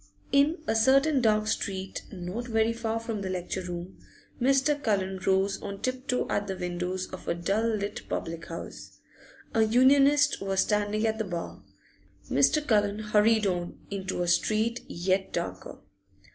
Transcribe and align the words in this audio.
In 0.31 0.63
a 0.65 0.73
certain 0.75 1.21
dark 1.21 1.45
street 1.45 2.05
not 2.11 2.47
very 2.47 2.73
far 2.73 2.99
from 2.99 3.21
the 3.21 3.29
lecture 3.29 3.61
room 3.61 3.99
Mr. 4.41 4.81
Cullen 4.81 5.19
rose 5.27 5.61
on 5.61 5.79
tip 5.79 6.07
toe 6.07 6.25
at 6.27 6.47
the 6.47 6.57
windows 6.57 7.05
of 7.13 7.27
a 7.27 7.35
dull 7.35 7.67
little 7.67 8.07
public 8.09 8.47
house. 8.47 8.97
A 9.53 9.61
Unionist 9.61 10.41
was 10.41 10.61
standing 10.61 11.05
at 11.05 11.19
the 11.19 11.23
bar; 11.23 11.61
Mr. 12.31 12.65
Cullen 12.65 12.97
hurried 12.97 13.45
on, 13.45 13.77
into 13.91 14.23
a 14.23 14.27
street 14.27 14.83
yet 14.87 15.31
darker. 15.31 15.77